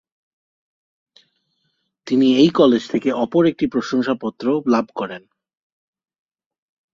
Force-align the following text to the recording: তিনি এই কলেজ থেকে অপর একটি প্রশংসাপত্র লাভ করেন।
তিনি 2.07 2.27
এই 2.37 2.49
কলেজ 2.49 2.83
থেকে 2.91 3.09
অপর 3.15 3.43
একটি 3.45 3.65
প্রশংসাপত্র 3.67 4.45
লাভ 4.67 4.85
করেন। 4.95 5.21